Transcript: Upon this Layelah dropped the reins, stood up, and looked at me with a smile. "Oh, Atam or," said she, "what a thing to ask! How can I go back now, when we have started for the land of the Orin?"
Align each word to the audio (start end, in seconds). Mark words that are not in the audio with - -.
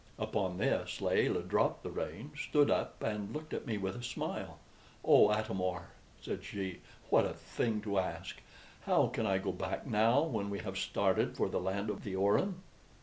Upon 0.17 0.57
this 0.57 0.99
Layelah 0.99 1.43
dropped 1.43 1.83
the 1.83 1.91
reins, 1.91 2.41
stood 2.41 2.71
up, 2.71 3.03
and 3.03 3.31
looked 3.31 3.53
at 3.53 3.67
me 3.67 3.77
with 3.77 3.95
a 3.95 4.01
smile. 4.01 4.57
"Oh, 5.05 5.31
Atam 5.31 5.61
or," 5.61 5.89
said 6.19 6.43
she, 6.43 6.79
"what 7.11 7.23
a 7.23 7.35
thing 7.35 7.81
to 7.81 7.99
ask! 7.99 8.41
How 8.87 9.09
can 9.09 9.27
I 9.27 9.37
go 9.37 9.51
back 9.51 9.85
now, 9.85 10.23
when 10.23 10.49
we 10.49 10.57
have 10.57 10.79
started 10.79 11.37
for 11.37 11.49
the 11.49 11.59
land 11.61 11.91
of 11.91 12.03
the 12.03 12.15
Orin?" 12.15 12.63